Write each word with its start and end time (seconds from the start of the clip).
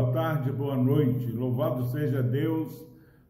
boa 0.00 0.12
tarde, 0.12 0.50
boa 0.50 0.76
noite. 0.78 1.30
Louvado 1.30 1.84
seja 1.90 2.22
Deus 2.22 2.86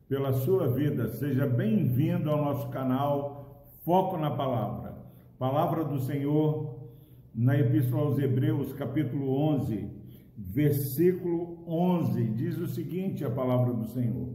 pela 0.09 0.33
sua 0.33 0.69
vida. 0.69 1.09
Seja 1.09 1.45
bem-vindo 1.45 2.31
ao 2.31 2.45
nosso 2.45 2.69
canal 2.69 3.67
Foco 3.85 4.17
na 4.17 4.31
Palavra. 4.31 4.95
Palavra 5.37 5.83
do 5.83 5.99
Senhor 5.99 6.89
na 7.35 7.59
Epístola 7.59 8.03
aos 8.03 8.21
Hebreus, 8.21 8.73
capítulo 8.73 9.33
11, 9.53 9.91
versículo 10.39 11.59
11. 11.67 12.23
Diz 12.35 12.57
o 12.59 12.69
seguinte: 12.69 13.25
a 13.25 13.31
palavra 13.31 13.73
do 13.73 13.87
Senhor. 13.87 14.29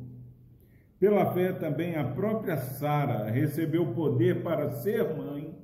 Pela 0.99 1.31
fé 1.31 1.53
também 1.53 1.95
a 1.95 2.03
própria 2.03 2.57
Sara 2.57 3.31
recebeu 3.31 3.93
poder 3.93 4.43
para 4.43 4.71
ser 4.71 5.15
mãe, 5.15 5.57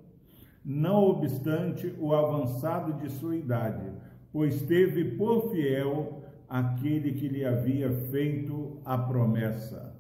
não 0.63 1.03
obstante 1.03 1.93
o 1.99 2.15
avançado 2.15 2.93
de 2.93 3.09
sua 3.09 3.35
idade 3.35 3.91
pois 4.31 4.61
teve 4.61 5.03
por 5.15 5.51
fiel 5.51 6.20
aquele 6.51 7.13
que 7.13 7.29
lhe 7.29 7.45
havia 7.45 7.89
feito 8.11 8.81
a 8.83 8.97
promessa. 8.97 9.95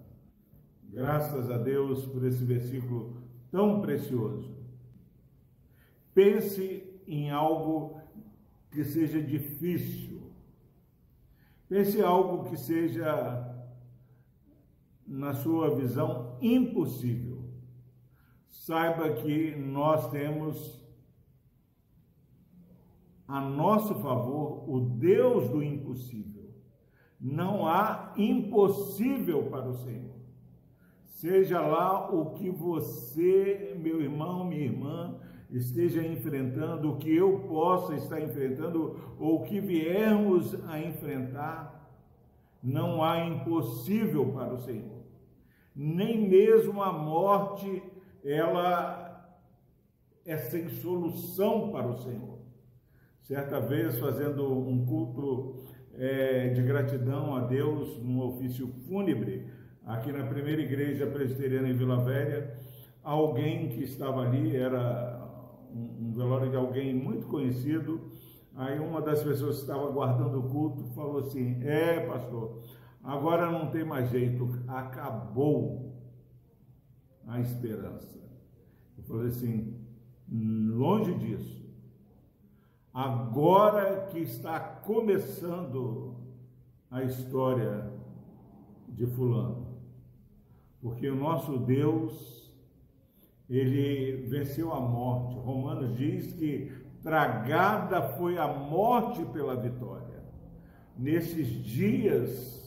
Graças 0.83 1.49
a 1.49 1.57
Deus 1.57 2.05
por 2.07 2.25
esse 2.25 2.43
versículo 2.43 3.23
tão 3.49 3.79
precioso. 3.79 4.53
Pense 6.13 6.83
em 7.07 7.31
algo 7.31 8.01
que 8.69 8.83
seja 8.83 9.23
difícil. 9.23 10.29
Pense 11.69 11.97
em 11.97 12.01
algo 12.01 12.49
que 12.49 12.57
seja, 12.57 13.65
na 15.07 15.33
sua 15.33 15.73
visão, 15.73 16.37
impossível. 16.41 17.45
Saiba 18.49 19.13
que 19.13 19.55
nós 19.55 20.09
temos 20.09 20.85
a 23.25 23.39
nosso 23.39 23.95
favor 23.95 24.69
o 24.69 24.81
Deus 24.81 25.49
do 25.49 25.63
impossível. 25.63 26.40
Não 27.21 27.67
há 27.67 28.13
impossível 28.17 29.43
para 29.43 29.69
o 29.69 29.75
Senhor. 29.75 30.15
Seja 31.05 31.61
lá 31.61 32.09
o 32.11 32.31
que 32.31 32.49
você, 32.49 33.77
meu 33.79 34.01
irmão, 34.01 34.43
minha 34.43 34.63
irmã, 34.63 35.19
esteja 35.51 36.01
enfrentando, 36.01 36.89
o 36.89 36.97
que 36.97 37.15
eu 37.15 37.41
possa 37.47 37.93
estar 37.95 38.19
enfrentando, 38.19 38.97
ou 39.19 39.35
o 39.35 39.43
que 39.43 39.59
viermos 39.59 40.55
a 40.67 40.79
enfrentar, 40.79 41.79
não 42.63 43.03
há 43.03 43.23
impossível 43.23 44.31
para 44.31 44.55
o 44.55 44.59
Senhor. 44.59 45.01
Nem 45.75 46.27
mesmo 46.27 46.81
a 46.81 46.91
morte, 46.91 47.83
ela 48.23 49.37
é 50.25 50.37
sem 50.37 50.69
solução 50.69 51.71
para 51.71 51.87
o 51.87 51.97
Senhor. 51.97 52.39
Certa 53.21 53.59
vez, 53.59 53.99
fazendo 53.99 54.51
um 54.51 54.85
culto 54.85 55.63
é, 55.97 56.49
de 56.49 56.61
gratidão 56.61 57.35
a 57.35 57.41
Deus 57.41 58.01
num 58.01 58.21
ofício 58.21 58.67
fúnebre, 58.87 59.47
aqui 59.85 60.11
na 60.11 60.25
primeira 60.25 60.61
igreja 60.61 61.07
presbiteriana 61.07 61.69
em 61.69 61.73
Vila 61.73 62.03
Velha, 62.03 62.57
alguém 63.03 63.69
que 63.69 63.83
estava 63.83 64.21
ali, 64.21 64.55
era 64.55 65.21
um, 65.73 66.07
um 66.07 66.13
velório 66.13 66.49
de 66.49 66.55
alguém 66.55 66.93
muito 66.93 67.27
conhecido, 67.27 68.11
aí 68.55 68.79
uma 68.79 69.01
das 69.01 69.23
pessoas 69.23 69.57
que 69.57 69.61
estava 69.63 69.89
guardando 69.91 70.39
o 70.39 70.49
culto 70.49 70.83
falou 70.93 71.19
assim: 71.19 71.61
É, 71.63 72.05
pastor, 72.05 72.61
agora 73.03 73.49
não 73.51 73.69
tem 73.69 73.83
mais 73.83 74.09
jeito, 74.09 74.49
acabou 74.67 75.91
a 77.27 77.39
esperança. 77.39 78.19
Eu 78.97 79.03
falei 79.03 79.27
assim: 79.27 79.81
longe 80.29 81.13
disso. 81.15 81.60
Agora 82.93 84.07
que 84.11 84.19
está 84.19 84.59
começando 84.59 86.15
a 86.89 87.03
história 87.03 87.89
de 88.89 89.07
Fulano. 89.07 89.65
Porque 90.81 91.09
o 91.09 91.15
nosso 91.15 91.57
Deus, 91.59 92.51
ele 93.49 94.27
venceu 94.27 94.73
a 94.73 94.79
morte. 94.79 95.35
Romanos 95.35 95.95
diz 95.95 96.33
que 96.33 96.69
tragada 97.01 98.01
foi 98.17 98.37
a 98.37 98.47
morte 98.47 99.23
pela 99.25 99.55
vitória. 99.55 100.21
Nesses 100.97 101.47
dias 101.47 102.61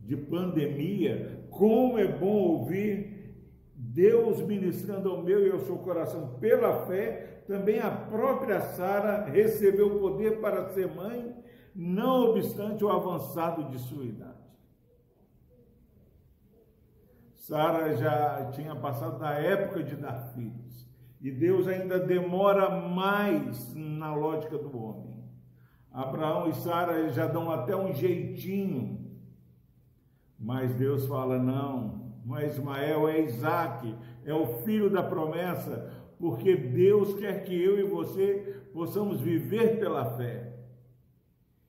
de 0.00 0.16
pandemia, 0.16 1.46
como 1.50 1.98
é 1.98 2.06
bom 2.06 2.58
ouvir 2.58 3.34
Deus 3.74 4.40
ministrando 4.40 5.10
ao 5.10 5.22
meu 5.22 5.46
e 5.46 5.50
ao 5.50 5.60
seu 5.60 5.76
coração 5.78 6.36
pela 6.38 6.84
fé 6.86 7.31
também 7.46 7.80
a 7.80 7.90
própria 7.90 8.60
Sara 8.60 9.24
recebeu 9.24 9.98
poder 9.98 10.40
para 10.40 10.68
ser 10.70 10.92
mãe, 10.94 11.34
não 11.74 12.30
obstante 12.30 12.84
o 12.84 12.90
avançado 12.90 13.64
de 13.70 13.78
sua 13.78 14.04
idade. 14.04 14.32
Sara 17.34 17.96
já 17.96 18.50
tinha 18.52 18.76
passado 18.76 19.18
da 19.18 19.32
época 19.32 19.82
de 19.82 19.96
dar 19.96 20.32
filhos, 20.34 20.88
e 21.20 21.30
Deus 21.30 21.66
ainda 21.66 21.98
demora 21.98 22.70
mais 22.70 23.74
na 23.74 24.14
lógica 24.14 24.56
do 24.56 24.76
homem. 24.76 25.12
Abraão 25.90 26.48
e 26.48 26.54
Sara 26.54 27.10
já 27.10 27.26
dão 27.26 27.50
até 27.50 27.76
um 27.76 27.92
jeitinho, 27.92 29.10
mas 30.38 30.74
Deus 30.74 31.06
fala: 31.06 31.38
não, 31.38 32.12
mas 32.24 32.56
Ismael 32.56 33.08
é 33.08 33.20
Isaac, 33.20 33.94
é 34.24 34.32
o 34.32 34.62
filho 34.62 34.88
da 34.88 35.02
promessa, 35.02 35.92
porque 36.22 36.54
Deus 36.54 37.14
quer 37.14 37.42
que 37.42 37.52
eu 37.60 37.80
e 37.80 37.82
você 37.82 38.62
possamos 38.72 39.20
viver 39.20 39.80
pela 39.80 40.16
fé. 40.16 40.52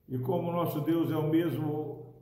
E 0.08 0.16
como 0.16 0.52
nosso 0.52 0.80
Deus 0.80 1.10
é 1.10 1.16
o 1.16 1.28
mesmo 1.28 2.14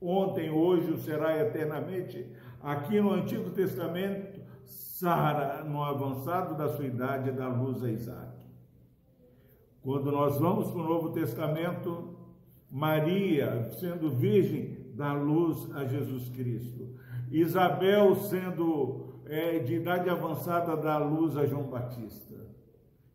ontem, 0.00 0.50
hoje, 0.50 0.90
o 0.90 0.98
será 0.98 1.40
eternamente, 1.40 2.26
aqui 2.60 3.00
no 3.00 3.12
Antigo 3.12 3.50
Testamento, 3.50 4.40
Sara, 4.64 5.62
no 5.62 5.80
avançado 5.80 6.56
da 6.56 6.70
sua 6.70 6.86
idade, 6.86 7.30
dá 7.30 7.46
luz 7.46 7.80
a 7.84 7.88
Isaac. 7.92 8.36
Quando 9.80 10.10
nós 10.10 10.40
vamos 10.40 10.68
para 10.68 10.80
o 10.80 10.88
Novo 10.88 11.10
Testamento, 11.10 12.18
Maria, 12.68 13.70
sendo 13.78 14.10
virgem, 14.10 14.76
dá 14.92 15.12
luz 15.12 15.70
a 15.76 15.84
Jesus 15.84 16.30
Cristo. 16.30 16.96
Isabel, 17.30 18.16
sendo 18.16 19.05
é, 19.28 19.58
de 19.58 19.74
idade 19.74 20.08
avançada 20.08 20.76
dá 20.76 20.98
luz 20.98 21.36
a 21.36 21.46
João 21.46 21.64
Batista. 21.64 22.34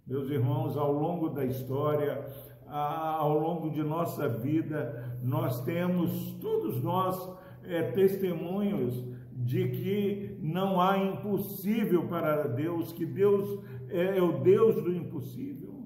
Meus 0.06 0.30
irmãos, 0.30 0.76
ao 0.76 0.92
longo 0.92 1.30
da 1.30 1.46
história, 1.46 2.26
ao 2.68 3.38
longo 3.38 3.70
de 3.70 3.84
nossa 3.84 4.28
vida, 4.28 5.18
nós 5.22 5.64
temos, 5.64 6.34
todos 6.42 6.82
nós, 6.82 7.18
é, 7.64 7.92
testemunhos 7.92 9.04
de 9.32 9.70
que 9.70 10.38
não 10.42 10.80
há 10.80 10.98
impossível 10.98 12.08
para 12.08 12.48
Deus, 12.48 12.92
que 12.92 13.06
Deus 13.06 13.64
é, 13.90 14.18
é 14.18 14.22
o 14.22 14.42
Deus 14.42 14.82
do 14.84 14.94
impossível. 14.94 15.86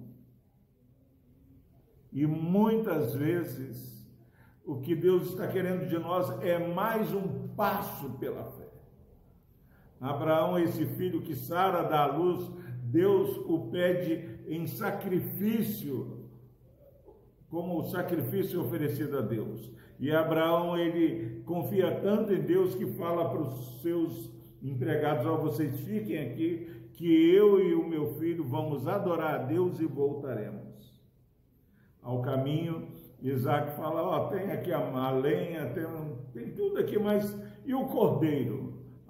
E 2.12 2.26
muitas 2.26 3.14
vezes, 3.14 4.10
o 4.66 4.80
que 4.80 4.96
Deus 4.96 5.30
está 5.30 5.48
querendo 5.48 5.88
de 5.88 5.98
nós 6.00 6.30
é 6.42 6.58
mais 6.74 7.14
um 7.14 7.50
passo 7.50 8.10
pela 8.12 8.44
fé. 8.44 8.65
Abraão, 10.00 10.60
esse 10.60 10.86
filho 10.86 11.22
que 11.22 11.36
Sara 11.36 11.84
dá 11.84 12.04
à 12.04 12.16
luz, 12.18 12.50
Deus 12.84 13.38
o 13.46 13.70
pede 13.72 14.40
em 14.48 14.68
sacrifício, 14.68 16.26
como 17.50 17.80
o 17.80 17.84
sacrifício 17.84 18.62
oferecido 18.62 19.18
a 19.18 19.22
Deus. 19.22 19.72
E 20.00 20.12
Abraão, 20.12 20.78
ele 20.78 21.42
confia 21.46 22.00
tanto 22.02 22.34
em 22.34 22.42
Deus 22.42 22.76
que 22.76 22.86
fala 22.94 23.30
para 23.30 23.42
os 23.42 23.82
seus 23.82 24.32
empregados: 24.62 25.26
Ó, 25.26 25.36
oh, 25.36 25.42
vocês 25.42 25.80
fiquem 25.82 26.20
aqui, 26.20 26.70
que 26.94 27.34
eu 27.34 27.62
e 27.62 27.74
o 27.74 27.88
meu 27.88 28.16
filho 28.16 28.44
vamos 28.44 28.88
adorar 28.88 29.36
a 29.36 29.44
Deus 29.44 29.80
e 29.80 29.86
voltaremos. 29.86 30.66
Ao 32.02 32.22
caminho, 32.22 32.90
Isaac 33.22 33.76
fala: 33.76 34.04
Ó, 34.04 34.26
oh, 34.26 34.30
tem 34.30 34.52
aqui 34.52 34.72
a, 34.72 35.12
lenha, 35.12 35.68
tem, 35.70 35.86
tem 36.34 36.52
tudo 36.54 36.78
aqui, 36.78 37.00
mas 37.00 37.38
e 37.66 37.74
o 37.74 37.86
cordeiro? 37.88 38.65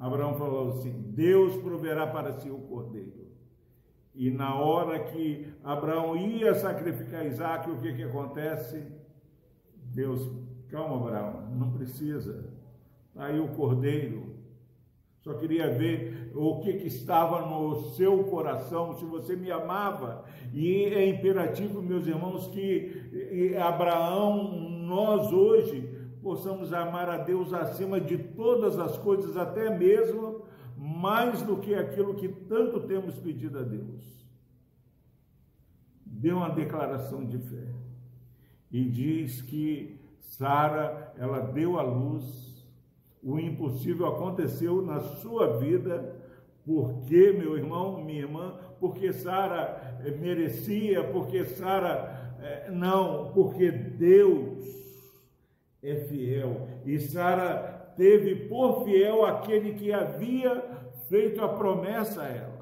Abraão 0.05 0.35
falou 0.35 0.69
assim: 0.69 0.91
Deus 0.91 1.55
proverá 1.57 2.05
para 2.05 2.33
si 2.33 2.49
o 2.49 2.59
cordeiro. 2.59 3.25
E 4.13 4.29
na 4.29 4.55
hora 4.55 4.99
que 4.99 5.47
Abraão 5.63 6.15
ia 6.15 6.53
sacrificar 6.53 7.25
Isaac, 7.25 7.69
o 7.69 7.77
que, 7.77 7.91
que 7.91 8.03
acontece? 8.03 8.83
Deus, 9.75 10.31
calma, 10.69 10.97
Abraão, 10.97 11.49
não 11.51 11.71
precisa. 11.71 12.53
Está 13.09 13.25
aí 13.25 13.39
o 13.39 13.47
cordeiro. 13.49 14.35
Só 15.21 15.33
queria 15.33 15.71
ver 15.71 16.31
o 16.35 16.59
que, 16.59 16.73
que 16.73 16.87
estava 16.87 17.47
no 17.47 17.89
seu 17.93 18.25
coração, 18.25 18.93
se 18.93 19.03
você 19.05 19.35
me 19.35 19.49
amava. 19.51 20.23
E 20.53 20.83
é 20.83 21.09
imperativo, 21.09 21.81
meus 21.81 22.05
irmãos, 22.05 22.47
que 22.49 23.55
Abraão, 23.59 24.53
nós 24.85 25.33
hoje, 25.33 25.94
possamos 26.25 26.73
amar 26.73 27.07
a 27.07 27.17
Deus 27.17 27.53
acima 27.53 28.01
de 28.01 28.17
todas 28.17 28.79
as 28.79 28.97
coisas, 28.97 29.37
até 29.37 29.69
mesmo 29.77 30.41
mais 30.75 31.43
do 31.43 31.57
que 31.57 31.75
aquilo 31.75 32.15
que 32.15 32.27
tanto 32.27 32.79
temos 32.79 33.19
pedido 33.19 33.59
a 33.59 33.61
Deus. 33.61 34.25
Deu 36.03 36.37
uma 36.37 36.49
declaração 36.49 37.23
de 37.23 37.37
fé. 37.37 37.67
E 38.71 38.89
diz 38.89 39.43
que 39.43 39.99
Sara, 40.19 41.13
ela 41.15 41.41
deu 41.41 41.77
à 41.77 41.83
luz, 41.83 42.65
o 43.21 43.39
impossível 43.39 44.07
aconteceu 44.07 44.81
na 44.81 45.01
sua 45.01 45.59
vida, 45.59 46.15
porque, 46.65 47.33
meu 47.33 47.55
irmão, 47.55 48.03
minha 48.03 48.21
irmã, 48.21 48.57
porque 48.79 49.13
Sara 49.13 49.99
eh, 50.03 50.09
merecia, 50.09 51.03
porque 51.03 51.45
Sara 51.45 52.35
eh, 52.41 52.71
não, 52.71 53.31
porque 53.31 53.69
Deus 53.69 54.74
é 55.89 55.95
fiel. 55.95 56.67
E 56.85 56.99
Sara 56.99 57.93
teve 57.95 58.47
por 58.47 58.83
fiel 58.83 59.25
aquele 59.25 59.73
que 59.73 59.91
havia 59.93 60.63
feito 61.09 61.43
a 61.43 61.49
promessa 61.49 62.23
a 62.23 62.27
ela. 62.27 62.55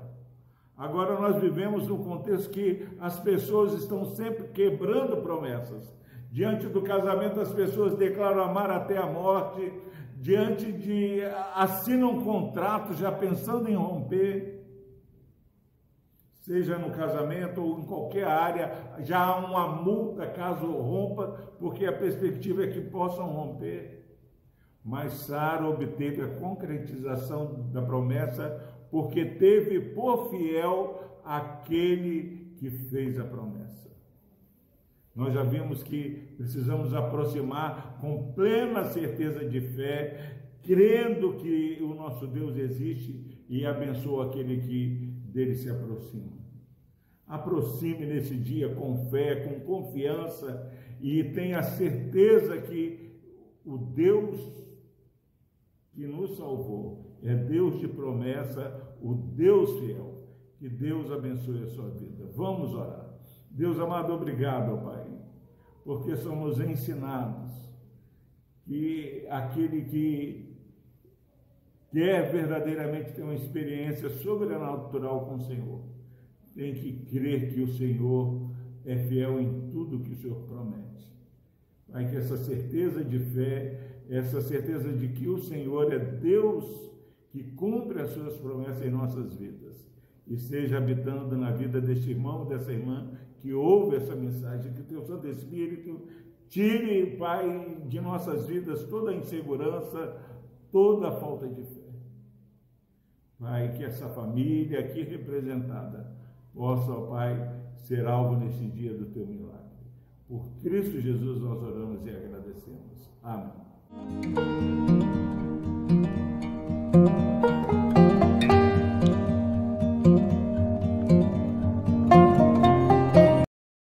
Agora 0.77 1.19
nós 1.19 1.39
vivemos 1.39 1.87
num 1.87 2.03
contexto 2.03 2.49
que 2.49 2.87
as 2.99 3.19
pessoas 3.19 3.73
estão 3.73 4.05
sempre 4.05 4.47
quebrando 4.47 5.17
promessas. 5.17 5.93
Diante 6.31 6.65
do 6.67 6.81
casamento, 6.81 7.39
as 7.39 7.53
pessoas 7.53 7.95
declaram 7.95 8.43
amar 8.43 8.71
até 8.71 8.97
a 8.97 9.05
morte. 9.05 9.71
Diante 10.17 10.71
de 10.71 11.21
assinam 11.53 12.17
um 12.17 12.23
contrato 12.23 12.95
já 12.95 13.11
pensando 13.11 13.69
em 13.69 13.75
romper. 13.75 14.62
Seja 16.43 16.77
no 16.77 16.91
casamento 16.91 17.63
ou 17.63 17.79
em 17.79 17.83
qualquer 17.83 18.25
área, 18.25 18.69
já 18.99 19.17
há 19.17 19.37
uma 19.37 19.65
multa 19.81 20.27
caso 20.27 20.65
rompa, 20.65 21.55
porque 21.57 21.85
a 21.85 21.93
perspectiva 21.93 22.65
é 22.65 22.67
que 22.67 22.81
possam 22.81 23.27
romper. 23.27 24.05
Mas 24.83 25.13
Sara 25.13 25.65
obteve 25.65 26.21
a 26.21 26.27
concretização 26.35 27.69
da 27.71 27.81
promessa 27.81 28.61
porque 28.91 29.23
teve 29.23 29.79
por 29.79 30.31
fiel 30.31 31.21
aquele 31.23 32.53
que 32.57 32.69
fez 32.69 33.17
a 33.17 33.23
promessa. 33.23 33.89
Nós 35.15 35.33
já 35.33 35.43
vimos 35.43 35.81
que 35.81 36.35
precisamos 36.35 36.93
aproximar 36.93 37.99
com 38.01 38.33
plena 38.33 38.83
certeza 38.83 39.47
de 39.47 39.61
fé, 39.61 40.41
crendo 40.61 41.35
que 41.35 41.79
o 41.81 41.93
nosso 41.95 42.27
Deus 42.27 42.57
existe 42.57 43.45
e 43.47 43.65
abençoa 43.65 44.25
aquele 44.25 44.57
que 44.57 45.22
dele 45.33 45.55
se 45.55 45.69
aproxima. 45.69 46.31
Aproxime 47.27 48.05
nesse 48.05 48.35
dia 48.35 48.73
com 48.75 49.09
fé, 49.09 49.47
com 49.47 49.59
confiança 49.61 50.71
e 51.01 51.23
tenha 51.23 51.63
certeza 51.63 52.61
que 52.61 53.11
o 53.65 53.77
Deus 53.77 54.39
que 55.93 56.05
nos 56.05 56.37
salvou 56.37 57.17
é 57.23 57.35
Deus 57.35 57.79
de 57.79 57.87
promessa, 57.87 58.95
o 59.01 59.13
Deus 59.13 59.79
fiel. 59.79 60.23
Que 60.57 60.69
Deus 60.69 61.11
abençoe 61.11 61.63
a 61.63 61.67
sua 61.67 61.89
vida. 61.89 62.29
Vamos 62.35 62.73
orar. 62.73 63.13
Deus 63.49 63.79
amado, 63.79 64.13
obrigado, 64.13 64.83
Pai, 64.83 65.05
porque 65.83 66.15
somos 66.15 66.59
ensinados 66.59 67.51
que 68.65 69.27
aquele 69.29 69.83
que 69.83 70.52
quer 71.93 72.31
verdadeiramente 72.31 73.13
ter 73.13 73.21
uma 73.21 73.35
experiência 73.35 74.09
sobrenatural 74.09 75.27
com 75.27 75.35
o 75.35 75.41
Senhor, 75.41 75.79
tem 76.55 76.73
que 76.73 76.91
crer 77.05 77.53
que 77.53 77.61
o 77.61 77.67
Senhor 77.67 78.49
é 78.83 78.97
fiel 78.97 79.39
em 79.39 79.69
tudo 79.69 79.99
que 79.99 80.11
o 80.11 80.15
Senhor 80.15 80.41
promete. 80.47 81.13
Pai, 81.91 82.09
que 82.09 82.15
essa 82.15 82.35
certeza 82.35 83.03
de 83.03 83.19
fé, 83.19 83.79
essa 84.09 84.41
certeza 84.41 84.91
de 84.91 85.07
que 85.09 85.29
o 85.29 85.37
Senhor 85.37 85.93
é 85.93 85.99
Deus 85.99 86.65
que 87.29 87.43
cumpre 87.43 88.01
as 88.01 88.09
suas 88.09 88.37
promessas 88.37 88.83
em 88.83 88.89
nossas 88.89 89.35
vidas 89.35 89.87
e 90.25 90.33
esteja 90.33 90.77
habitando 90.77 91.37
na 91.37 91.51
vida 91.51 91.79
deste 91.79 92.09
irmão, 92.09 92.47
dessa 92.47 92.71
irmã 92.71 93.11
que 93.39 93.53
ouve 93.53 93.97
essa 93.97 94.15
mensagem, 94.15 94.73
que 94.73 94.81
o 94.81 94.85
teu 94.85 95.03
Santo 95.03 95.27
Espírito 95.27 96.01
tire, 96.49 97.17
Pai, 97.17 97.77
de 97.87 98.01
nossas 98.01 98.47
vidas 98.47 98.83
toda 98.85 99.11
a 99.11 99.15
insegurança, 99.15 100.17
toda 100.71 101.09
a 101.09 101.11
falta 101.11 101.47
de 101.47 101.63
fé. 101.63 101.82
Pai, 103.43 103.73
que 103.73 103.83
essa 103.83 104.07
família 104.07 104.79
aqui 104.79 105.03
representada 105.03 106.15
possa, 106.53 106.93
Pai, 107.07 107.53
ser 107.75 108.07
alvo 108.07 108.37
nesse 108.37 108.65
dia 108.67 108.93
do 108.93 109.07
teu 109.07 109.27
milagre. 109.27 109.59
Por 110.29 110.49
Cristo 110.61 111.01
Jesus 111.01 111.41
nós 111.41 111.61
oramos 111.61 112.05
e 112.05 112.09
agradecemos. 112.09 113.11
Amém. 113.21 113.51